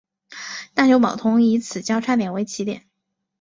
[0.73, 2.87] 大久保通以此交差点为起点。